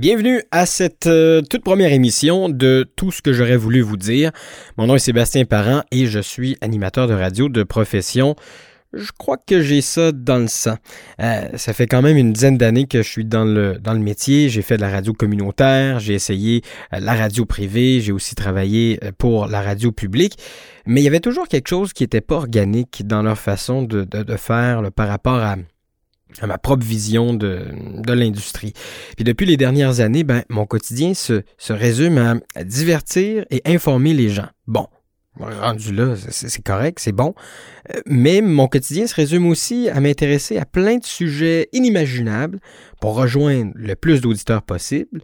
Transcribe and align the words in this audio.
Bienvenue 0.00 0.42
à 0.50 0.64
cette 0.64 1.08
euh, 1.08 1.42
toute 1.42 1.62
première 1.62 1.92
émission 1.92 2.48
de 2.48 2.90
Tout 2.96 3.10
ce 3.10 3.20
que 3.20 3.34
j'aurais 3.34 3.58
voulu 3.58 3.82
vous 3.82 3.98
dire. 3.98 4.30
Mon 4.78 4.86
nom 4.86 4.94
est 4.94 4.98
Sébastien 4.98 5.44
Parent 5.44 5.82
et 5.90 6.06
je 6.06 6.20
suis 6.20 6.56
animateur 6.62 7.06
de 7.06 7.12
radio 7.12 7.50
de 7.50 7.62
profession. 7.64 8.34
Je 8.94 9.10
crois 9.18 9.36
que 9.36 9.60
j'ai 9.60 9.82
ça 9.82 10.10
dans 10.10 10.38
le 10.38 10.46
sang. 10.46 10.76
Euh, 11.20 11.50
ça 11.54 11.74
fait 11.74 11.86
quand 11.86 12.00
même 12.00 12.16
une 12.16 12.32
dizaine 12.32 12.56
d'années 12.56 12.86
que 12.86 13.02
je 13.02 13.08
suis 13.10 13.26
dans 13.26 13.44
le, 13.44 13.74
dans 13.78 13.92
le 13.92 13.98
métier. 13.98 14.48
J'ai 14.48 14.62
fait 14.62 14.78
de 14.78 14.80
la 14.80 14.88
radio 14.88 15.12
communautaire, 15.12 16.00
j'ai 16.00 16.14
essayé 16.14 16.62
euh, 16.94 16.98
la 16.98 17.12
radio 17.12 17.44
privée, 17.44 18.00
j'ai 18.00 18.12
aussi 18.12 18.34
travaillé 18.34 18.98
pour 19.18 19.48
la 19.48 19.60
radio 19.60 19.92
publique. 19.92 20.38
Mais 20.86 21.02
il 21.02 21.04
y 21.04 21.08
avait 21.08 21.20
toujours 21.20 21.46
quelque 21.46 21.68
chose 21.68 21.92
qui 21.92 22.04
n'était 22.04 22.22
pas 22.22 22.36
organique 22.36 23.06
dans 23.06 23.20
leur 23.20 23.38
façon 23.38 23.82
de, 23.82 24.04
de, 24.04 24.36
faire 24.36 24.82
par 24.92 25.08
rapport 25.08 25.40
à 25.40 25.56
à 26.40 26.46
ma 26.46 26.58
propre 26.58 26.84
vision 26.84 27.34
de, 27.34 27.66
de 27.98 28.12
l'industrie. 28.12 28.72
Puis 29.16 29.24
depuis 29.24 29.46
les 29.46 29.56
dernières 29.56 30.00
années, 30.00 30.24
ben, 30.24 30.42
mon 30.48 30.66
quotidien 30.66 31.14
se, 31.14 31.42
résume 31.68 32.18
à, 32.18 32.64
divertir 32.64 33.44
et 33.50 33.62
informer 33.64 34.14
les 34.14 34.28
gens. 34.28 34.48
Bon, 34.66 34.86
rendu 35.38 35.92
là, 35.92 36.14
c'est 36.16 36.64
correct, 36.64 36.98
c'est 37.00 37.12
bon. 37.12 37.34
Euh, 37.94 38.00
mais 38.06 38.40
mon 38.40 38.68
quotidien 38.68 39.06
se 39.06 39.14
résume 39.14 39.46
aussi 39.46 39.88
à 39.88 40.00
m'intéresser 40.00 40.58
à 40.58 40.64
plein 40.64 40.96
de 40.96 41.04
sujets 41.04 41.68
inimaginables 41.72 42.60
pour 43.00 43.14
rejoindre 43.14 43.72
le 43.74 43.96
plus 43.96 44.20
d'auditeurs 44.20 44.62
possible. 44.62 45.22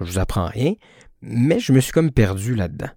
Je 0.00 0.04
vous 0.04 0.18
apprends 0.18 0.46
rien, 0.46 0.74
mais 1.20 1.58
je 1.58 1.72
me 1.72 1.80
suis 1.80 1.92
comme 1.92 2.10
perdu 2.10 2.54
là-dedans. 2.54 2.90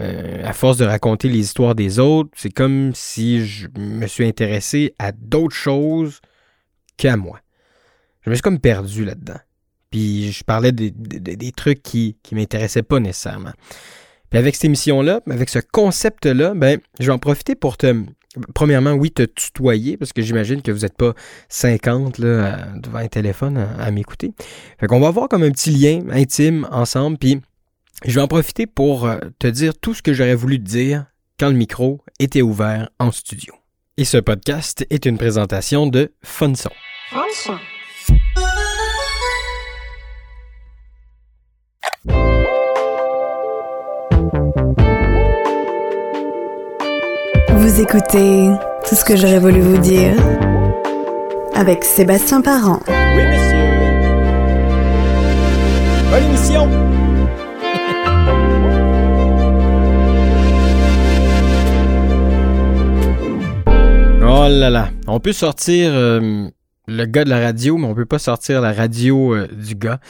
Euh, 0.00 0.42
à 0.44 0.52
force 0.52 0.78
de 0.78 0.86
raconter 0.86 1.28
les 1.28 1.38
histoires 1.38 1.74
des 1.74 1.98
autres, 1.98 2.30
c'est 2.34 2.50
comme 2.50 2.92
si 2.94 3.46
je 3.46 3.68
me 3.78 4.06
suis 4.06 4.24
intéressé 4.24 4.94
à 4.98 5.12
d'autres 5.12 5.54
choses 5.54 6.20
qu'à 6.96 7.16
moi. 7.16 7.40
Je 8.22 8.30
me 8.30 8.34
suis 8.34 8.42
comme 8.42 8.60
perdu 8.60 9.04
là-dedans. 9.04 9.38
Puis 9.90 10.32
je 10.32 10.42
parlais 10.42 10.72
des, 10.72 11.52
trucs 11.52 11.82
qui 11.82 12.16
ne 12.32 12.38
m'intéressaient 12.38 12.82
pas 12.82 12.98
nécessairement. 12.98 13.52
Puis 14.30 14.38
avec 14.38 14.54
cette 14.54 14.64
émission-là, 14.64 15.20
avec 15.30 15.50
ce 15.50 15.58
concept-là, 15.58 16.54
ben, 16.54 16.80
je 16.98 17.06
vais 17.06 17.12
en 17.12 17.18
profiter 17.18 17.54
pour 17.54 17.76
te, 17.76 18.02
premièrement, 18.54 18.92
oui, 18.92 19.10
te 19.10 19.24
tutoyer, 19.24 19.98
parce 19.98 20.14
que 20.14 20.22
j'imagine 20.22 20.62
que 20.62 20.72
vous 20.72 20.80
n'êtes 20.80 20.96
pas 20.96 21.12
50 21.50 22.16
là, 22.16 22.68
devant 22.76 22.98
un 22.98 23.08
téléphone 23.08 23.58
à, 23.58 23.90
m'écouter. 23.90 24.32
Fait 24.80 24.86
qu'on 24.86 25.00
va 25.00 25.08
avoir 25.08 25.28
comme 25.28 25.42
un 25.42 25.50
petit 25.50 25.70
lien 25.70 26.02
intime 26.10 26.66
ensemble, 26.70 27.18
puis 27.18 27.42
je 28.06 28.14
vais 28.14 28.22
en 28.22 28.28
profiter 28.28 28.66
pour 28.66 29.06
euh, 29.06 29.18
te 29.38 29.46
dire 29.46 29.78
tout 29.78 29.92
ce 29.92 30.00
que 30.00 30.14
j'aurais 30.14 30.34
voulu 30.34 30.58
te 30.58 30.64
dire 30.64 31.04
quand 31.38 31.48
le 31.48 31.54
micro 31.54 32.00
était 32.18 32.42
ouvert 32.42 32.88
en 32.98 33.12
studio. 33.12 33.54
Et 34.02 34.04
ce 34.04 34.18
podcast 34.18 34.84
est 34.90 35.06
une 35.06 35.16
présentation 35.16 35.86
de 35.86 36.12
Funson. 36.24 36.70
Funson. 37.10 37.56
Vous 47.50 47.80
écoutez 47.80 48.50
tout 48.88 48.96
ce 48.96 49.04
que 49.04 49.14
j'aurais 49.14 49.38
voulu 49.38 49.60
vous 49.60 49.78
dire 49.78 50.16
avec 51.54 51.84
Sébastien 51.84 52.40
Parent. 52.40 52.80
Oui, 52.88 53.24
monsieur. 53.24 53.56
Bonne 56.10 56.24
émission. 56.24 56.68
Oh 64.34 64.48
là 64.48 64.70
là, 64.70 64.88
on 65.08 65.20
peut 65.20 65.34
sortir 65.34 65.90
euh, 65.92 66.48
le 66.88 67.04
gars 67.04 67.22
de 67.22 67.28
la 67.28 67.38
radio, 67.38 67.76
mais 67.76 67.86
on 67.86 67.94
peut 67.94 68.06
pas 68.06 68.18
sortir 68.18 68.62
la 68.62 68.72
radio 68.72 69.34
euh, 69.34 69.46
du 69.46 69.74
gars. 69.74 70.00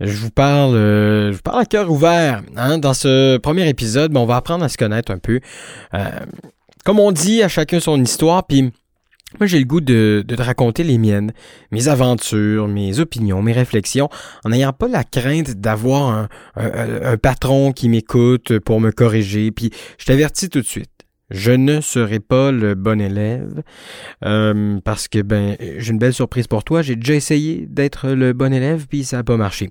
Je 0.00 0.16
vous 0.16 0.30
parle, 0.30 0.74
euh, 0.74 1.30
je 1.30 1.36
vous 1.36 1.42
parle 1.42 1.60
à 1.60 1.64
cœur 1.64 1.88
ouvert. 1.88 2.42
Hein? 2.56 2.78
Dans 2.78 2.92
ce 2.92 3.36
premier 3.36 3.68
épisode, 3.68 4.10
ben, 4.10 4.18
on 4.18 4.26
va 4.26 4.34
apprendre 4.34 4.64
à 4.64 4.68
se 4.68 4.76
connaître 4.76 5.12
un 5.12 5.18
peu. 5.18 5.38
comme 6.84 6.98
on 6.98 7.12
dit, 7.12 7.44
à 7.44 7.48
chacun 7.48 7.78
son 7.78 8.02
histoire, 8.02 8.44
puis 8.48 8.72
moi 9.38 9.46
j'ai 9.46 9.60
le 9.60 9.64
goût 9.64 9.80
de, 9.80 10.24
te 10.26 10.42
raconter 10.42 10.82
les 10.82 10.98
miennes, 10.98 11.32
mes 11.70 11.86
aventures, 11.86 12.66
mes 12.66 12.98
opinions, 12.98 13.42
mes 13.42 13.52
réflexions, 13.52 14.08
en 14.44 14.48
n'ayant 14.48 14.72
pas 14.72 14.88
la 14.88 15.04
crainte 15.04 15.52
d'avoir 15.52 16.10
un, 16.10 16.28
un 16.56 17.16
patron 17.16 17.70
qui 17.70 17.88
m'écoute 17.88 18.58
pour 18.58 18.80
me 18.80 18.90
corriger. 18.90 19.52
Puis 19.52 19.70
je 19.98 20.06
t'avertis 20.06 20.48
tout 20.48 20.62
de 20.62 20.66
suite 20.66 20.90
je 21.32 21.52
ne 21.52 21.80
serai 21.80 22.20
pas 22.20 22.52
le 22.52 22.74
bon 22.74 23.00
élève 23.00 23.62
euh, 24.24 24.78
parce 24.84 25.08
que 25.08 25.22
ben 25.22 25.56
j'ai 25.78 25.90
une 25.90 25.98
belle 25.98 26.12
surprise 26.12 26.46
pour 26.46 26.62
toi. 26.62 26.82
J'ai 26.82 26.96
déjà 26.96 27.14
essayé 27.14 27.66
d'être 27.68 28.10
le 28.10 28.32
bon 28.32 28.52
élève 28.52 28.86
puis 28.88 29.04
ça 29.04 29.18
n'a 29.18 29.24
pas 29.24 29.36
marché. 29.36 29.70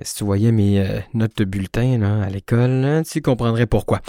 Si 0.00 0.14
tu 0.16 0.24
voyais 0.24 0.52
mes 0.52 0.80
euh, 0.80 1.00
notes 1.14 1.36
de 1.36 1.44
bulletin 1.44 1.98
là, 1.98 2.22
à 2.22 2.30
l'école, 2.30 3.02
tu 3.08 3.20
comprendrais 3.20 3.66
pourquoi. 3.66 4.00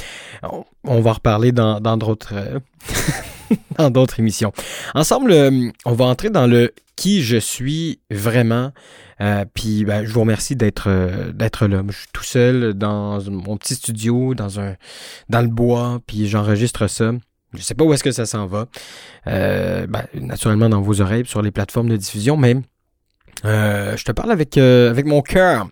On, 0.85 1.01
va 1.01 1.13
reparler 1.13 1.51
dans 1.51 1.79
d'autres 1.97 2.33
euh, 2.33 2.59
dans 3.77 3.89
d'autres 3.89 4.19
émissions. 4.19 4.53
Ensemble, 4.95 5.33
on 5.85 5.93
va 5.93 6.05
entrer 6.05 6.29
dans 6.29 6.47
le 6.47 6.73
qui 6.95 7.21
je 7.23 7.37
suis 7.37 7.99
vraiment. 8.11 8.71
Euh, 9.21 9.45
puis 9.53 9.85
ben, 9.85 10.05
je 10.05 10.11
vous 10.11 10.21
remercie 10.21 10.55
d'être 10.55 10.85
euh, 10.87 11.31
d'être 11.31 11.67
là. 11.67 11.83
Je 11.87 11.97
suis 11.97 12.07
tout 12.13 12.23
seul 12.23 12.73
dans 12.73 13.21
mon 13.29 13.57
petit 13.57 13.75
studio, 13.75 14.33
dans 14.33 14.59
un 14.59 14.75
dans 15.29 15.41
le 15.41 15.47
bois, 15.47 15.99
puis 16.07 16.27
j'enregistre 16.27 16.87
ça. 16.87 17.11
Je 17.53 17.61
sais 17.61 17.75
pas 17.75 17.83
où 17.83 17.93
est-ce 17.93 18.03
que 18.03 18.11
ça 18.11 18.25
s'en 18.25 18.47
va. 18.47 18.65
Euh, 19.27 19.85
ben, 19.87 20.05
naturellement 20.15 20.69
dans 20.69 20.81
vos 20.81 21.01
oreilles, 21.01 21.25
sur 21.25 21.41
les 21.41 21.51
plateformes 21.51 21.89
de 21.89 21.97
diffusion, 21.97 22.35
mais 22.35 22.55
je 23.43 24.03
te 24.03 24.11
parle 24.11 24.31
avec, 24.31 24.57
avec 24.57 25.05
mon 25.05 25.21
cœur. 25.21 25.67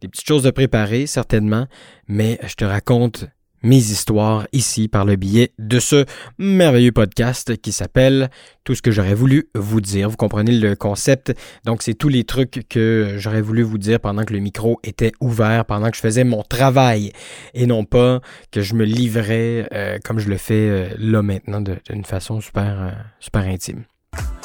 Des 0.00 0.08
petites 0.08 0.26
choses 0.26 0.44
de 0.44 0.50
préparer, 0.50 1.06
certainement, 1.06 1.66
mais 2.08 2.38
je 2.46 2.54
te 2.54 2.64
raconte 2.64 3.26
mes 3.66 3.76
histoires 3.76 4.46
ici 4.52 4.88
par 4.88 5.04
le 5.04 5.16
biais 5.16 5.52
de 5.58 5.80
ce 5.80 6.04
merveilleux 6.38 6.92
podcast 6.92 7.56
qui 7.56 7.72
s'appelle 7.72 8.30
Tout 8.64 8.74
ce 8.74 8.82
que 8.82 8.90
j'aurais 8.90 9.14
voulu 9.14 9.48
vous 9.54 9.80
dire. 9.80 10.08
Vous 10.08 10.16
comprenez 10.16 10.52
le 10.52 10.76
concept? 10.76 11.34
Donc, 11.64 11.82
c'est 11.82 11.94
tous 11.94 12.08
les 12.08 12.24
trucs 12.24 12.66
que 12.68 13.16
j'aurais 13.18 13.40
voulu 13.40 13.62
vous 13.62 13.78
dire 13.78 13.98
pendant 13.98 14.24
que 14.24 14.32
le 14.32 14.38
micro 14.38 14.78
était 14.84 15.12
ouvert, 15.20 15.64
pendant 15.64 15.90
que 15.90 15.96
je 15.96 16.02
faisais 16.02 16.24
mon 16.24 16.42
travail 16.42 17.12
et 17.54 17.66
non 17.66 17.84
pas 17.84 18.20
que 18.52 18.62
je 18.62 18.74
me 18.74 18.84
livrais 18.84 19.68
euh, 19.72 19.98
comme 20.04 20.18
je 20.18 20.28
le 20.28 20.36
fais 20.36 20.54
euh, 20.54 20.88
là 20.98 21.22
maintenant 21.22 21.60
d'une 21.60 22.04
façon 22.04 22.40
super, 22.40 22.80
euh, 22.80 22.90
super 23.18 23.42
intime. 23.42 23.84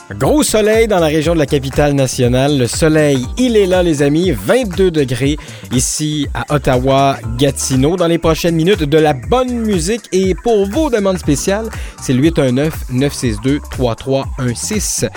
Gros 0.09 0.43
soleil 0.43 0.87
dans 0.87 0.99
la 0.99 1.07
région 1.07 1.33
de 1.33 1.39
la 1.39 1.45
capitale 1.45 1.93
nationale. 1.93 2.57
Le 2.57 2.67
soleil, 2.67 3.25
il 3.37 3.55
est 3.55 3.65
là, 3.65 3.81
les 3.81 4.01
amis. 4.01 4.31
22 4.31 4.91
degrés 4.91 5.37
ici 5.71 6.27
à 6.33 6.53
Ottawa, 6.53 7.17
Gatineau. 7.37 7.95
Dans 7.95 8.07
les 8.07 8.17
prochaines 8.17 8.55
minutes, 8.55 8.83
de 8.83 8.97
la 8.97 9.13
bonne 9.13 9.53
musique. 9.53 10.09
Et 10.11 10.35
pour 10.35 10.69
vos 10.69 10.89
demandes 10.89 11.17
spéciales, 11.17 11.69
c'est 12.01 12.13
le 12.13 12.29
819-962-3316. 12.29 15.09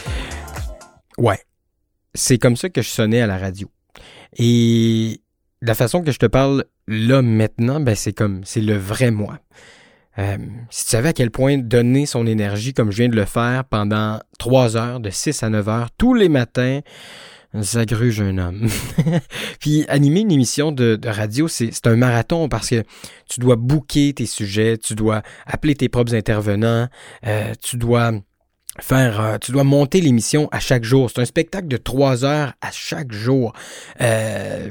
Ouais. 1.18 1.40
C'est 2.14 2.38
comme 2.38 2.56
ça 2.56 2.68
que 2.68 2.82
je 2.82 2.88
sonnais 2.88 3.20
à 3.20 3.26
la 3.26 3.38
radio. 3.38 3.68
Et 4.36 5.20
la 5.60 5.74
façon 5.74 6.02
que 6.02 6.12
je 6.12 6.18
te 6.18 6.26
parle 6.26 6.64
là 6.86 7.22
maintenant, 7.22 7.80
ben 7.80 7.96
c'est 7.96 8.12
comme, 8.12 8.42
c'est 8.44 8.60
le 8.60 8.76
vrai 8.76 9.10
moi. 9.10 9.38
Euh, 10.18 10.36
si 10.70 10.84
tu 10.84 10.90
savais 10.90 11.08
à 11.08 11.12
quel 11.12 11.30
point 11.30 11.58
donner 11.58 12.06
son 12.06 12.26
énergie 12.26 12.72
comme 12.72 12.92
je 12.92 12.98
viens 12.98 13.08
de 13.08 13.16
le 13.16 13.24
faire 13.24 13.64
pendant 13.64 14.20
trois 14.38 14.76
heures, 14.76 15.00
de 15.00 15.10
6 15.10 15.42
à 15.42 15.48
9 15.48 15.68
heures, 15.68 15.90
tous 15.98 16.14
les 16.14 16.28
matins, 16.28 16.80
ça 17.62 17.84
gruge 17.84 18.20
un 18.20 18.38
homme. 18.38 18.68
Puis 19.60 19.84
animer 19.88 20.20
une 20.20 20.32
émission 20.32 20.72
de, 20.72 20.98
radio, 21.04 21.48
c'est 21.48 21.86
un 21.86 21.96
marathon 21.96 22.48
parce 22.48 22.70
que 22.70 22.82
tu 23.28 23.40
dois 23.40 23.56
booker 23.56 24.12
tes 24.14 24.26
sujets, 24.26 24.78
tu 24.78 24.94
dois 24.94 25.22
appeler 25.46 25.74
tes 25.74 25.88
propres 25.88 26.14
intervenants, 26.14 26.88
euh, 27.26 27.52
tu 27.62 27.76
dois 27.76 28.12
faire, 28.80 29.20
euh, 29.20 29.38
tu 29.38 29.52
dois 29.52 29.64
monter 29.64 30.00
l'émission 30.00 30.48
à 30.50 30.58
chaque 30.58 30.84
jour. 30.84 31.10
C'est 31.10 31.20
un 31.20 31.26
spectacle 31.26 31.68
de 31.68 31.76
trois 31.76 32.24
heures 32.24 32.54
à 32.60 32.70
chaque 32.70 33.12
jour. 33.12 33.52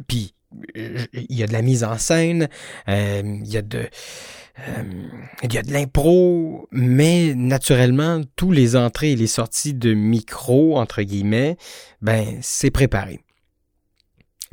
puis 0.07 0.35
il 0.75 1.07
y 1.29 1.41
a 1.41 1.47
de 1.47 1.53
la 1.53 1.63
mise 1.63 1.83
en 1.83 1.97
scène, 1.97 2.47
il 2.87 3.47
y 3.47 3.57
a 3.57 3.61
de 3.61 3.89
euh, 4.59 4.83
il 5.41 5.53
y 5.53 5.57
a 5.57 5.63
de 5.63 5.73
l'impro, 5.73 6.67
mais 6.71 7.33
naturellement, 7.35 8.21
tous 8.35 8.51
les 8.51 8.75
entrées 8.75 9.13
et 9.13 9.15
les 9.15 9.27
sorties 9.27 9.73
de 9.73 9.93
micro, 9.93 10.77
entre 10.77 11.01
guillemets, 11.01 11.57
ben, 12.01 12.37
c'est 12.41 12.69
préparé. 12.69 13.19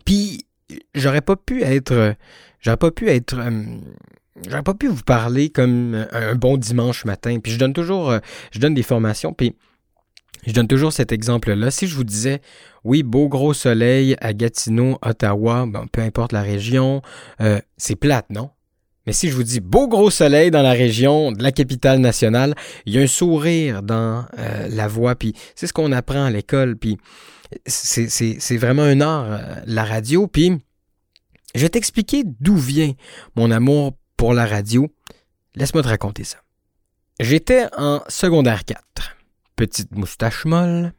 Puis, 0.06 0.46
j'aurais 0.94 1.20
pas 1.20 1.36
pu 1.36 1.62
être, 1.62 2.14
j'aurais 2.60 2.78
pas 2.78 2.90
pu 2.90 3.08
être, 3.10 3.38
euh, 3.38 3.78
j'aurais 4.48 4.62
pas 4.62 4.74
pu 4.74 4.86
vous 4.88 5.02
parler 5.02 5.50
comme 5.50 6.06
un 6.12 6.34
bon 6.34 6.56
dimanche 6.56 7.04
matin. 7.04 7.38
Puis 7.38 7.52
je 7.52 7.58
donne 7.58 7.74
toujours, 7.74 8.10
euh, 8.10 8.18
je 8.52 8.58
donne 8.58 8.74
des 8.74 8.82
formations, 8.82 9.34
puis 9.34 9.54
je 10.46 10.52
donne 10.52 10.68
toujours 10.68 10.94
cet 10.94 11.12
exemple-là. 11.12 11.70
Si 11.70 11.86
je 11.86 11.94
vous 11.94 12.04
disais, 12.04 12.40
oui, 12.84 13.02
beau 13.02 13.28
gros 13.28 13.52
soleil 13.52 14.16
à 14.22 14.32
Gatineau, 14.32 14.98
Ottawa, 15.02 15.66
ben, 15.66 15.86
peu 15.92 16.00
importe 16.00 16.32
la 16.32 16.40
région, 16.40 17.02
c'est 17.76 17.96
plate, 17.96 18.30
non? 18.30 18.50
Mais 19.06 19.12
si 19.12 19.28
je 19.28 19.34
vous 19.34 19.42
dis 19.42 19.60
beau 19.60 19.88
gros 19.88 20.10
soleil 20.10 20.50
dans 20.50 20.62
la 20.62 20.72
région 20.72 21.32
de 21.32 21.42
la 21.42 21.52
capitale 21.52 21.98
nationale, 21.98 22.54
il 22.86 22.94
y 22.94 22.98
a 22.98 23.02
un 23.02 23.06
sourire 23.06 23.82
dans 23.82 24.26
euh, 24.38 24.68
la 24.68 24.88
voix, 24.88 25.14
puis 25.14 25.34
c'est 25.54 25.66
ce 25.66 25.72
qu'on 25.72 25.92
apprend 25.92 26.24
à 26.24 26.30
l'école, 26.30 26.76
puis 26.76 26.98
c'est 27.66 28.56
vraiment 28.56 28.82
un 28.82 29.00
art, 29.00 29.26
euh, 29.32 29.54
la 29.66 29.84
radio. 29.84 30.26
Puis, 30.26 30.52
je 31.54 31.60
vais 31.60 31.68
t'expliquer 31.68 32.22
d'où 32.24 32.56
vient 32.56 32.92
mon 33.36 33.50
amour 33.50 33.94
pour 34.16 34.34
la 34.34 34.46
radio. 34.46 34.88
Laisse-moi 35.56 35.82
te 35.82 35.88
raconter 35.88 36.24
ça. 36.24 36.38
J'étais 37.18 37.66
en 37.76 38.02
secondaire 38.08 38.64
4. 38.64 38.82
Petite 39.56 39.92
moustache 39.92 40.44
molle, 40.44 40.92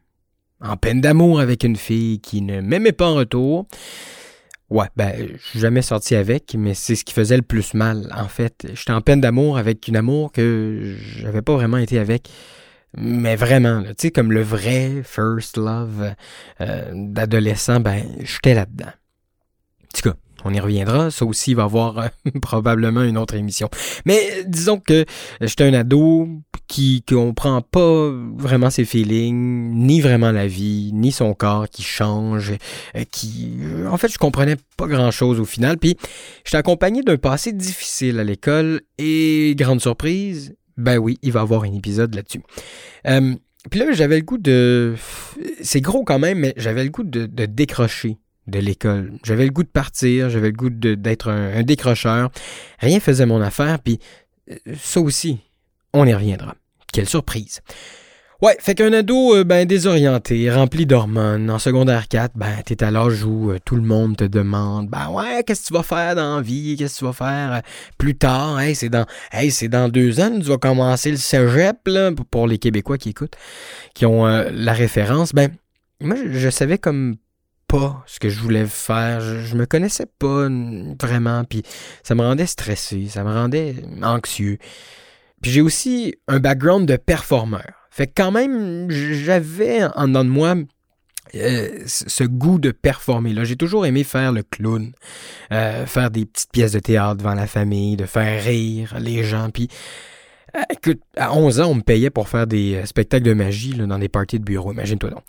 en 0.60 0.76
peine 0.76 1.00
d'amour 1.00 1.40
avec 1.40 1.64
une 1.64 1.76
fille 1.76 2.20
qui 2.20 2.42
ne 2.42 2.60
m'aimait 2.60 2.92
pas 2.92 3.08
en 3.08 3.14
retour. 3.14 3.66
Ouais, 4.72 4.86
ben, 4.96 5.12
je 5.36 5.48
suis 5.50 5.58
jamais 5.58 5.82
sorti 5.82 6.14
avec, 6.14 6.54
mais 6.58 6.72
c'est 6.72 6.94
ce 6.94 7.04
qui 7.04 7.12
faisait 7.12 7.36
le 7.36 7.42
plus 7.42 7.74
mal, 7.74 8.10
en 8.16 8.26
fait. 8.26 8.66
J'étais 8.72 8.92
en 8.92 9.02
peine 9.02 9.20
d'amour 9.20 9.58
avec 9.58 9.86
une 9.86 9.96
amour 9.96 10.32
que 10.32 10.96
j'avais 11.18 11.42
pas 11.42 11.52
vraiment 11.52 11.76
été 11.76 11.98
avec. 11.98 12.30
Mais 12.96 13.36
vraiment, 13.36 13.82
tu 13.82 13.92
sais, 13.98 14.10
comme 14.10 14.32
le 14.32 14.40
vrai 14.40 15.02
first 15.04 15.58
love 15.58 16.14
euh, 16.62 16.90
d'adolescent, 16.94 17.80
ben, 17.80 18.02
j'étais 18.20 18.54
là-dedans. 18.54 18.86
En 18.86 20.00
tout 20.00 20.14
on 20.44 20.52
y 20.52 20.60
reviendra. 20.60 21.10
Ça 21.10 21.24
aussi, 21.24 21.54
va 21.54 21.64
avoir 21.64 21.98
euh, 21.98 22.08
probablement 22.42 23.02
une 23.02 23.18
autre 23.18 23.34
émission. 23.34 23.68
Mais 24.04 24.18
euh, 24.32 24.42
disons 24.46 24.78
que 24.78 25.04
j'étais 25.40 25.64
un 25.64 25.74
ado 25.74 26.28
qui 26.68 27.02
comprend 27.02 27.60
pas 27.60 28.10
vraiment 28.36 28.70
ses 28.70 28.84
feelings, 28.84 29.72
ni 29.74 30.00
vraiment 30.00 30.32
la 30.32 30.46
vie, 30.46 30.90
ni 30.94 31.12
son 31.12 31.34
corps 31.34 31.68
qui 31.68 31.82
change, 31.82 32.52
euh, 32.96 33.04
qui... 33.10 33.52
En 33.90 33.96
fait, 33.96 34.12
je 34.12 34.18
comprenais 34.18 34.56
pas 34.76 34.86
grand-chose 34.86 35.38
au 35.40 35.44
final. 35.44 35.78
Puis, 35.78 35.96
j'étais 36.44 36.56
accompagné 36.56 37.02
d'un 37.02 37.18
passé 37.18 37.52
difficile 37.52 38.18
à 38.18 38.24
l'école 38.24 38.80
et, 38.98 39.54
grande 39.56 39.80
surprise, 39.80 40.54
ben 40.76 40.98
oui, 40.98 41.18
il 41.22 41.32
va 41.32 41.40
y 41.40 41.42
avoir 41.42 41.64
un 41.64 41.72
épisode 41.74 42.14
là-dessus. 42.14 42.40
puis 43.70 43.80
là, 43.80 43.92
j'avais 43.92 44.16
le 44.16 44.24
goût 44.24 44.38
de... 44.38 44.94
C'est 45.60 45.82
gros 45.82 46.04
quand 46.04 46.18
même, 46.18 46.38
mais 46.38 46.54
j'avais 46.56 46.84
le 46.84 46.90
goût 46.90 47.04
de 47.04 47.46
décrocher 47.46 48.16
de 48.46 48.58
l'école. 48.58 49.12
J'avais 49.24 49.44
le 49.44 49.50
goût 49.50 49.62
de 49.62 49.68
partir, 49.68 50.30
j'avais 50.30 50.48
le 50.48 50.56
goût 50.56 50.70
d'être 50.70 51.30
un, 51.30 51.62
décrocheur. 51.62 52.30
Rien 52.78 53.00
faisait 53.00 53.26
mon 53.26 53.40
affaire, 53.40 53.78
puis 53.78 53.98
euh, 54.50 54.56
ça 54.78 55.00
aussi, 55.00 55.38
on 55.92 56.06
y 56.06 56.14
reviendra. 56.14 56.54
Quelle 56.92 57.08
surprise. 57.08 57.60
Ouais, 58.40 58.56
fait 58.58 58.74
qu'un 58.74 58.92
ado, 58.92 59.36
euh, 59.36 59.44
ben, 59.44 59.64
désorienté, 59.66 60.50
rempli 60.50 60.84
d'hormones, 60.84 61.48
en 61.48 61.60
secondaire 61.60 62.08
4, 62.08 62.32
ben, 62.34 62.56
t'es 62.66 62.82
à 62.82 62.90
l'âge 62.90 63.22
où 63.22 63.52
euh, 63.52 63.58
tout 63.64 63.76
le 63.76 63.82
monde 63.82 64.16
te 64.16 64.24
demande, 64.24 64.88
ben 64.88 65.08
ouais, 65.10 65.44
qu'est-ce 65.46 65.62
que 65.62 65.66
tu 65.68 65.74
vas 65.74 65.84
faire 65.84 66.16
dans 66.16 66.36
la 66.36 66.42
vie, 66.42 66.74
qu'est-ce 66.76 66.94
que 66.94 66.98
tu 66.98 67.04
vas 67.04 67.12
faire 67.12 67.62
plus 67.98 68.16
tard, 68.16 68.58
hey, 68.58 68.74
c'est 68.74 68.88
dans, 68.88 69.06
hey, 69.30 69.52
c'est 69.52 69.68
dans 69.68 69.88
deux 69.88 70.18
ans, 70.18 70.40
tu 70.40 70.46
vas 70.48 70.58
commencer 70.58 71.12
le 71.12 71.18
cégep, 71.18 71.76
là, 71.86 72.10
pour 72.32 72.48
les 72.48 72.58
Québécois 72.58 72.98
qui 72.98 73.10
écoutent, 73.10 73.36
qui 73.94 74.06
ont 74.06 74.26
la 74.26 74.72
référence, 74.72 75.32
ben, 75.32 75.52
moi, 76.00 76.16
je 76.28 76.50
savais 76.50 76.78
comme 76.78 77.14
ce 78.06 78.18
que 78.18 78.28
je 78.28 78.40
voulais 78.40 78.66
faire. 78.66 79.20
Je, 79.20 79.56
me 79.56 79.66
connaissais 79.66 80.06
pas 80.06 80.48
vraiment, 81.00 81.44
puis 81.44 81.62
ça 82.02 82.14
me 82.14 82.22
rendait 82.22 82.46
stressé, 82.46 83.08
ça 83.08 83.24
me 83.24 83.32
rendait 83.32 83.76
anxieux. 84.02 84.58
Puis 85.40 85.50
j'ai 85.50 85.60
aussi 85.60 86.14
un 86.28 86.38
background 86.38 86.86
de 86.86 86.96
performeur. 86.96 87.88
Fait 87.90 88.06
que 88.06 88.12
quand 88.16 88.30
même, 88.30 88.90
j'avais 88.90 89.84
en 89.96 90.08
dedans 90.08 90.24
de 90.24 90.30
moi 90.30 90.54
euh, 91.34 91.82
ce 91.86 92.24
goût 92.24 92.58
de 92.58 92.70
performer. 92.70 93.32
Là, 93.32 93.44
j'ai 93.44 93.56
toujours 93.56 93.86
aimé 93.86 94.04
faire 94.04 94.32
le 94.32 94.42
clown, 94.42 94.92
euh, 95.52 95.86
faire 95.86 96.10
des 96.10 96.26
petites 96.26 96.52
pièces 96.52 96.72
de 96.72 96.78
théâtre 96.78 97.16
devant 97.16 97.34
la 97.34 97.46
famille, 97.46 97.96
de 97.96 98.06
faire 98.06 98.42
rire 98.42 98.96
les 98.98 99.24
gens. 99.24 99.50
Puis, 99.50 99.68
euh, 100.56 100.60
écoute, 100.70 101.00
à 101.16 101.34
11 101.34 101.60
ans, 101.60 101.70
on 101.70 101.74
me 101.74 101.82
payait 101.82 102.10
pour 102.10 102.28
faire 102.28 102.46
des 102.46 102.84
spectacles 102.86 103.24
de 103.24 103.34
magie 103.34 103.74
dans 103.74 103.98
des 103.98 104.08
parties 104.08 104.38
de 104.38 104.44
bureau. 104.44 104.72
Imagine-toi 104.72 105.10
donc. 105.10 105.24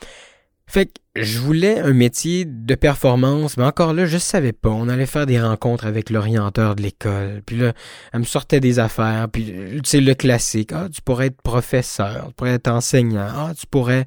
Fait 0.66 0.86
que 0.86 0.92
je 1.16 1.40
voulais 1.40 1.80
un 1.80 1.94
métier 1.94 2.46
de 2.46 2.76
performance, 2.76 3.58
mais 3.58 3.66
encore 3.66 3.94
là, 3.94 4.06
je 4.06 4.18
savais 4.18 4.54
pas. 4.54 4.70
On 4.70 4.88
allait 4.90 5.06
faire 5.06 5.26
des 5.26 5.40
rencontres 5.40 5.86
avec 5.86 6.10
l'orienteur 6.10 6.76
de 6.76 6.82
l'école. 6.82 7.42
Puis 7.46 7.58
là, 7.58 7.74
elle 8.14 8.22
me 8.22 8.26
sortait 8.26 8.60
des 8.60 8.80
affaires. 8.80 9.28
Puis, 9.30 9.46
tu 9.46 9.82
sais, 9.84 10.02
le 10.02 10.16
classique. 10.16 10.72
Ah, 10.74 10.88
tu 10.92 11.02
pourrais 11.02 11.28
être 11.28 11.42
professeur, 11.42 12.28
tu 12.30 12.34
pourrais 12.34 12.54
être 12.54 12.70
enseignant. 12.70 13.28
Ah, 13.30 13.52
tu 13.58 13.68
pourrais 13.68 14.06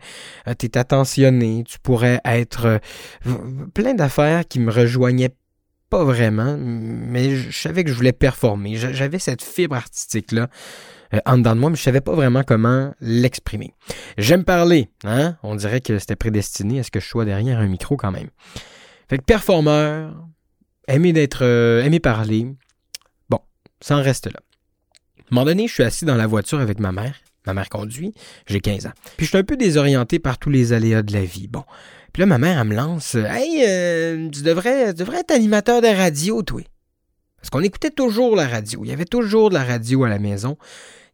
euh, 0.49 0.55
t'être 0.55 0.76
attentionné, 0.76 1.62
tu 1.67 1.79
pourrais 1.79 2.20
être 2.25 2.81
euh, 3.26 3.35
plein 3.75 3.94
d'affaires 3.94 4.49
qui 4.49 4.58
me 4.58 4.73
rejoignaient 4.73 5.35
pas 5.88 6.03
vraiment, 6.03 6.56
mais 6.58 7.37
je 7.37 7.56
savais 7.56 7.85
que 7.85 7.91
je 7.91 7.94
voulais 7.94 8.12
performer. 8.12 8.75
J'avais 8.76 9.20
cette 9.20 9.43
fibre 9.43 9.76
artistique-là 9.76 10.49
euh, 11.14 11.19
en 11.26 11.38
dedans 11.38 11.55
de 11.55 11.61
moi, 11.61 11.70
mais 11.70 11.76
je 11.76 11.82
savais 11.82 12.00
pas 12.00 12.14
vraiment 12.14 12.43
comment 12.43 12.93
l'exprimer. 13.00 13.73
J'aime 14.19 14.44
parler, 14.44 14.88
hein? 15.05 15.37
On 15.43 15.55
dirait 15.55 15.81
que 15.81 15.99
c'était 15.99 16.17
prédestiné 16.17 16.81
à 16.81 16.82
ce 16.82 16.91
que 16.91 17.00
je 17.00 17.06
sois 17.06 17.25
derrière 17.25 17.58
un 17.58 17.67
micro 17.67 17.97
quand 17.97 18.11
même. 18.11 18.29
Fait 19.08 19.19
que 19.19 19.25
performeur, 19.25 20.14
aimer 20.88 21.12
d'être, 21.12 21.44
euh, 21.44 21.99
parler. 22.00 22.47
Bon, 23.29 23.41
ça 23.81 23.97
en 23.97 24.03
reste 24.03 24.26
là. 24.26 24.41
À 25.19 25.23
un 25.23 25.35
moment 25.35 25.44
donné, 25.44 25.67
je 25.67 25.75
suis 25.75 25.82
assis 25.82 26.05
dans 26.05 26.14
la 26.14 26.26
voiture 26.26 26.61
avec 26.61 26.79
ma 26.79 26.93
mère. 26.93 27.14
Ma 27.47 27.55
mère 27.55 27.69
conduit, 27.69 28.12
j'ai 28.47 28.61
15 28.61 28.87
ans. 28.87 28.93
Puis 29.17 29.26
je 29.26 29.31
suis 29.31 29.38
un 29.38 29.44
peu 29.44 29.56
désorienté 29.56 30.19
par 30.19 30.38
tous 30.38 30.50
les 30.50 30.73
aléas 30.73 31.03
de 31.03 31.12
la 31.12 31.25
vie. 31.25 31.47
Bon. 31.47 31.62
Puis 32.12 32.20
là, 32.20 32.26
ma 32.26 32.38
mère, 32.38 32.61
elle 32.61 32.69
me 32.69 32.75
lance 32.75 33.14
Hey, 33.14 33.62
euh, 33.67 34.29
tu, 34.31 34.43
devrais, 34.43 34.93
tu 34.94 35.00
devrais 35.00 35.20
être 35.20 35.31
animateur 35.31 35.81
de 35.81 35.88
radio, 35.88 36.43
toi. 36.43 36.62
Parce 37.46 37.62
qu'on 37.62 37.64
écoutait 37.64 37.93
toujours 37.93 38.34
la 38.34 38.48
radio. 38.48 38.81
Il 38.82 38.90
y 38.90 38.93
avait 38.93 39.04
toujours 39.04 39.50
de 39.50 39.54
la 39.54 39.62
radio 39.62 40.02
à 40.02 40.08
la 40.08 40.19
maison. 40.19 40.58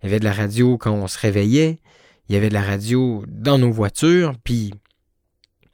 Il 0.01 0.07
y 0.07 0.09
avait 0.09 0.19
de 0.19 0.25
la 0.25 0.33
radio 0.33 0.79
quand 0.79 0.91
on 0.91 1.07
se 1.07 1.19
réveillait. 1.19 1.79
Il 2.27 2.35
y 2.35 2.39
avait 2.39 2.49
de 2.49 2.55
la 2.55 2.63
radio 2.63 3.23
dans 3.29 3.59
nos 3.59 3.71
voitures. 3.71 4.33
Puis 4.43 4.73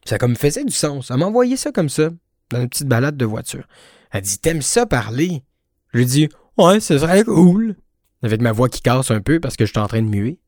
ça 0.04 0.18
comme 0.18 0.34
faisait 0.34 0.64
du 0.64 0.72
sens. 0.72 1.12
Elle 1.12 1.18
m'envoyait 1.18 1.56
ça 1.56 1.70
comme 1.70 1.88
ça, 1.88 2.10
dans 2.50 2.60
une 2.60 2.68
petite 2.68 2.88
balade 2.88 3.16
de 3.16 3.24
voiture. 3.24 3.68
Elle 4.10 4.22
dit 4.22 4.36
T'aimes 4.40 4.60
ça 4.60 4.84
parler? 4.84 5.44
Je 5.92 5.98
lui 5.98 6.06
dis 6.06 6.28
Ouais, 6.56 6.80
c'est 6.80 6.96
vrai 6.96 7.22
cool. 7.22 7.76
Avec 8.24 8.42
ma 8.42 8.50
voix 8.50 8.68
qui 8.68 8.82
casse 8.82 9.12
un 9.12 9.20
peu 9.20 9.38
parce 9.38 9.56
que 9.56 9.64
je 9.64 9.70
suis 9.70 9.78
en 9.78 9.86
train 9.86 10.02
de 10.02 10.08
muer. 10.08 10.40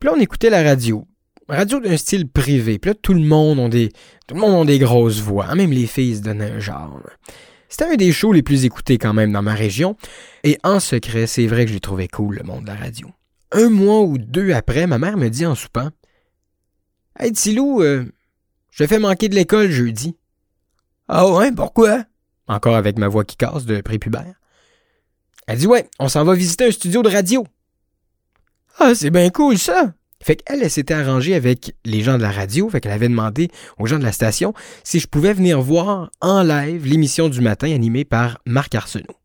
Puis 0.00 0.08
là, 0.08 0.16
on 0.16 0.20
écoutait 0.20 0.50
la 0.50 0.64
radio. 0.64 1.06
Radio 1.48 1.78
d'un 1.78 1.96
style 1.96 2.28
privé. 2.28 2.80
Puis 2.80 2.90
là, 2.90 2.96
tout 3.00 3.14
le 3.14 3.20
monde 3.20 3.60
a 3.60 3.68
des, 3.68 3.90
tout 4.26 4.34
le 4.34 4.40
monde 4.40 4.62
a 4.62 4.72
des 4.72 4.80
grosses 4.80 5.20
voix. 5.20 5.54
Même 5.54 5.70
les 5.70 5.86
filles 5.86 6.16
se 6.16 6.22
donnaient 6.22 6.50
un 6.50 6.58
genre. 6.58 6.98
C'était 7.72 7.86
un 7.86 7.96
des 7.96 8.12
shows 8.12 8.34
les 8.34 8.42
plus 8.42 8.66
écoutés 8.66 8.98
quand 8.98 9.14
même 9.14 9.32
dans 9.32 9.40
ma 9.40 9.54
région, 9.54 9.96
et 10.44 10.58
en 10.62 10.78
secret, 10.78 11.26
c'est 11.26 11.46
vrai 11.46 11.64
que 11.64 11.72
j'ai 11.72 11.80
trouvé 11.80 12.06
cool 12.06 12.36
le 12.36 12.42
monde 12.42 12.64
de 12.64 12.66
la 12.66 12.74
radio. 12.74 13.08
Un 13.50 13.70
mois 13.70 14.02
ou 14.02 14.18
deux 14.18 14.52
après, 14.52 14.86
ma 14.86 14.98
mère 14.98 15.16
me 15.16 15.30
dit 15.30 15.46
en 15.46 15.54
soupant 15.54 15.88
Hey 17.18 17.32
Tilou, 17.32 17.80
euh, 17.80 18.04
je 18.72 18.84
fais 18.84 18.98
manquer 18.98 19.30
de 19.30 19.34
l'école 19.34 19.70
jeudi. 19.70 20.18
Ah 21.08 21.26
ouais, 21.26 21.50
pourquoi? 21.50 22.04
Encore 22.46 22.76
avec 22.76 22.98
ma 22.98 23.08
voix 23.08 23.24
qui 23.24 23.38
casse 23.38 23.64
de 23.64 23.80
prépubère. 23.80 24.34
Elle 25.46 25.56
dit 25.58 25.66
Ouais, 25.66 25.88
on 25.98 26.10
s'en 26.10 26.24
va 26.24 26.34
visiter 26.34 26.66
un 26.66 26.72
studio 26.72 27.02
de 27.02 27.08
radio. 27.08 27.46
Ah, 28.80 28.94
c'est 28.94 29.08
bien 29.08 29.30
cool 29.30 29.56
ça! 29.56 29.94
Fait 30.22 30.36
qu'elle, 30.36 30.62
elle, 30.62 30.70
s'était 30.70 30.94
arrangée 30.94 31.34
avec 31.34 31.74
les 31.84 32.02
gens 32.02 32.16
de 32.16 32.22
la 32.22 32.30
radio, 32.30 32.68
fait 32.70 32.80
qu'elle 32.80 32.92
avait 32.92 33.08
demandé 33.08 33.50
aux 33.78 33.86
gens 33.86 33.98
de 33.98 34.04
la 34.04 34.12
station 34.12 34.54
si 34.84 35.00
je 35.00 35.06
pouvais 35.06 35.32
venir 35.32 35.60
voir 35.60 36.10
en 36.20 36.42
live 36.42 36.86
l'émission 36.86 37.28
du 37.28 37.40
matin 37.40 37.72
animée 37.72 38.04
par 38.04 38.38
Marc 38.46 38.74
Arsenault. 38.74 39.16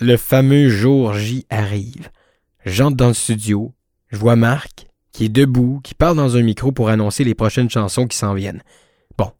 le 0.00 0.16
fameux 0.16 0.68
jour 0.68 1.14
J 1.14 1.46
arrive. 1.50 2.10
J'entre 2.64 2.96
dans 2.96 3.08
le 3.08 3.14
studio, 3.14 3.72
je 4.10 4.16
vois 4.16 4.36
Marc 4.36 4.86
qui 5.12 5.26
est 5.26 5.28
debout, 5.28 5.80
qui 5.84 5.94
parle 5.94 6.16
dans 6.16 6.36
un 6.36 6.42
micro 6.42 6.72
pour 6.72 6.88
annoncer 6.88 7.22
les 7.22 7.34
prochaines 7.34 7.70
chansons 7.70 8.06
qui 8.06 8.16
s'en 8.16 8.34
viennent. 8.34 8.62
Bon, 9.18 9.30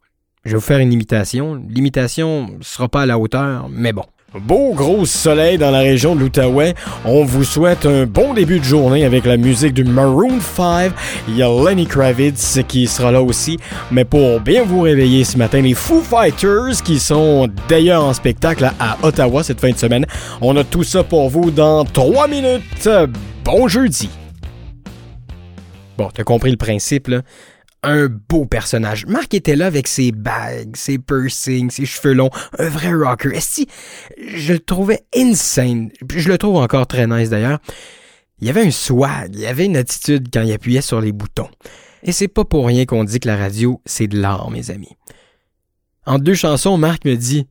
je 0.44 0.50
vais 0.50 0.56
vous 0.56 0.60
faire 0.60 0.78
une 0.78 0.92
imitation. 0.92 1.54
L'imitation 1.68 2.58
sera 2.60 2.88
pas 2.88 3.02
à 3.02 3.06
la 3.06 3.18
hauteur, 3.18 3.68
mais 3.70 3.92
bon. 3.92 4.04
Beau 4.34 4.72
gros 4.72 5.04
soleil 5.04 5.58
dans 5.58 5.70
la 5.70 5.80
région 5.80 6.14
de 6.14 6.20
l'Outaouais. 6.20 6.74
On 7.04 7.22
vous 7.22 7.44
souhaite 7.44 7.84
un 7.84 8.06
bon 8.06 8.32
début 8.32 8.60
de 8.60 8.64
journée 8.64 9.04
avec 9.04 9.26
la 9.26 9.36
musique 9.36 9.74
du 9.74 9.84
Maroon 9.84 10.40
5. 10.40 10.90
Il 11.28 11.36
y 11.36 11.42
a 11.42 11.48
Lenny 11.48 11.86
Kravitz 11.86 12.60
qui 12.66 12.86
sera 12.86 13.12
là 13.12 13.20
aussi. 13.20 13.58
Mais 13.90 14.06
pour 14.06 14.40
bien 14.40 14.64
vous 14.64 14.80
réveiller 14.80 15.24
ce 15.24 15.36
matin, 15.36 15.60
les 15.60 15.74
Foo 15.74 16.00
Fighters 16.00 16.82
qui 16.82 16.98
sont 16.98 17.46
d'ailleurs 17.68 18.04
en 18.04 18.14
spectacle 18.14 18.70
à 18.80 18.96
Ottawa 19.02 19.42
cette 19.42 19.60
fin 19.60 19.70
de 19.70 19.76
semaine. 19.76 20.06
On 20.40 20.56
a 20.56 20.64
tout 20.64 20.82
ça 20.82 21.04
pour 21.04 21.28
vous 21.28 21.50
dans 21.50 21.84
3 21.84 22.26
minutes. 22.26 22.88
Bon 23.44 23.68
jeudi. 23.68 24.08
Bon, 25.98 26.08
t'as 26.12 26.24
compris 26.24 26.50
le 26.50 26.56
principe, 26.56 27.08
là 27.08 27.20
un 27.82 28.08
beau 28.08 28.46
personnage. 28.46 29.06
Marc 29.06 29.34
était 29.34 29.56
là 29.56 29.66
avec 29.66 29.88
ses 29.88 30.12
bagues, 30.12 30.76
ses 30.76 30.98
piercings, 30.98 31.70
ses 31.70 31.86
cheveux 31.86 32.14
longs, 32.14 32.30
un 32.58 32.68
vrai 32.68 32.92
rocker. 32.92 33.34
Est-ce 33.34 33.62
je 34.18 34.52
le 34.52 34.60
trouvais 34.60 35.00
insane. 35.14 35.90
Je 36.14 36.28
le 36.28 36.38
trouve 36.38 36.56
encore 36.56 36.86
très 36.86 37.06
nice 37.06 37.30
d'ailleurs. 37.30 37.58
Il 38.40 38.46
y 38.46 38.50
avait 38.50 38.66
un 38.66 38.70
swag, 38.70 39.34
il 39.34 39.40
y 39.40 39.46
avait 39.46 39.66
une 39.66 39.76
attitude 39.76 40.28
quand 40.32 40.42
il 40.42 40.52
appuyait 40.52 40.80
sur 40.80 41.00
les 41.00 41.12
boutons. 41.12 41.48
Et 42.02 42.12
c'est 42.12 42.28
pas 42.28 42.44
pour 42.44 42.66
rien 42.66 42.84
qu'on 42.86 43.04
dit 43.04 43.20
que 43.20 43.28
la 43.28 43.36
radio, 43.36 43.80
c'est 43.84 44.08
de 44.08 44.20
l'art, 44.20 44.50
mes 44.50 44.70
amis. 44.70 44.96
En 46.06 46.18
deux 46.18 46.34
chansons, 46.34 46.76
Marc 46.76 47.04
me 47.04 47.14
dit 47.14 47.46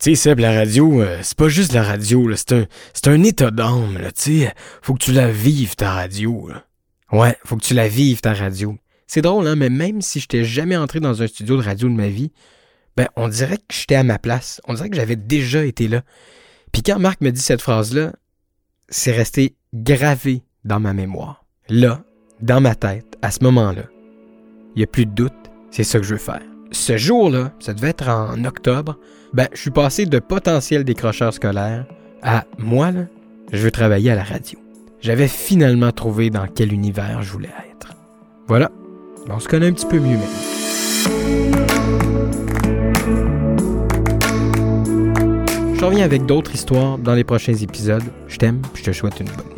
Tu 0.00 0.10
sais, 0.10 0.14
Seb, 0.16 0.40
la 0.40 0.52
radio, 0.52 1.00
euh, 1.00 1.20
c'est 1.22 1.36
pas 1.36 1.48
juste 1.48 1.72
la 1.72 1.84
radio, 1.84 2.28
c'est 2.34 2.52
un, 2.52 2.66
un 3.12 3.22
état 3.22 3.52
d'âme, 3.52 3.98
tu 4.16 4.40
sais. 4.40 4.54
Faut 4.82 4.94
que 4.94 5.04
tu 5.04 5.12
la 5.12 5.30
vives, 5.30 5.76
ta 5.76 5.92
radio. 5.92 6.50
Ouais, 7.12 7.36
faut 7.44 7.56
que 7.56 7.64
tu 7.64 7.74
la 7.74 7.86
vives, 7.86 8.20
ta 8.20 8.34
radio. 8.34 8.76
C'est 9.08 9.22
drôle, 9.22 9.48
hein, 9.48 9.56
mais 9.56 9.70
même 9.70 10.02
si 10.02 10.20
je 10.20 10.24
n'étais 10.24 10.44
jamais 10.44 10.76
entré 10.76 11.00
dans 11.00 11.22
un 11.22 11.26
studio 11.26 11.56
de 11.56 11.62
radio 11.62 11.88
de 11.88 11.94
ma 11.94 12.08
vie, 12.08 12.30
ben, 12.96 13.08
on 13.16 13.28
dirait 13.28 13.56
que 13.56 13.74
j'étais 13.74 13.94
à 13.94 14.04
ma 14.04 14.18
place. 14.18 14.60
On 14.68 14.74
dirait 14.74 14.90
que 14.90 14.96
j'avais 14.96 15.16
déjà 15.16 15.64
été 15.64 15.88
là. 15.88 16.02
Puis 16.72 16.82
quand 16.82 16.98
Marc 16.98 17.20
me 17.22 17.30
dit 17.30 17.40
cette 17.40 17.62
phrase-là, 17.62 18.12
c'est 18.88 19.12
resté 19.12 19.56
gravé 19.72 20.42
dans 20.64 20.78
ma 20.78 20.92
mémoire. 20.92 21.44
Là, 21.68 22.02
dans 22.40 22.60
ma 22.60 22.74
tête, 22.74 23.16
à 23.22 23.30
ce 23.30 23.42
moment-là, 23.44 23.84
il 24.74 24.78
n'y 24.78 24.84
a 24.84 24.86
plus 24.86 25.06
de 25.06 25.12
doute, 25.12 25.32
c'est 25.70 25.84
ça 25.84 25.98
que 25.98 26.04
je 26.04 26.14
veux 26.14 26.20
faire. 26.20 26.42
Ce 26.70 26.98
jour-là, 26.98 27.52
ça 27.60 27.72
devait 27.72 27.88
être 27.88 28.08
en 28.08 28.44
octobre, 28.44 28.98
ben, 29.32 29.48
je 29.54 29.60
suis 29.60 29.70
passé 29.70 30.04
de 30.04 30.18
potentiel 30.18 30.84
décrocheur 30.84 31.32
scolaire 31.32 31.86
à 32.22 32.44
moi, 32.58 32.90
là, 32.90 33.06
je 33.52 33.58
veux 33.62 33.70
travailler 33.70 34.10
à 34.10 34.14
la 34.14 34.24
radio. 34.24 34.58
J'avais 35.00 35.28
finalement 35.28 35.92
trouvé 35.92 36.28
dans 36.28 36.46
quel 36.46 36.72
univers 36.72 37.22
je 37.22 37.32
voulais 37.32 37.54
être. 37.70 37.94
Voilà, 38.48 38.70
on 39.30 39.40
se 39.40 39.48
connaît 39.48 39.66
un 39.66 39.72
petit 39.72 39.86
peu 39.86 39.98
mieux 39.98 40.16
maintenant. 40.16 40.58
Je 45.74 45.84
reviens 45.84 46.04
avec 46.04 46.26
d'autres 46.26 46.54
histoires 46.54 46.98
dans 46.98 47.14
les 47.14 47.24
prochains 47.24 47.54
épisodes. 47.54 48.02
Je 48.26 48.36
t'aime, 48.36 48.62
je 48.74 48.82
te 48.82 48.92
souhaite 48.92 49.20
une 49.20 49.26
bonne. 49.26 49.57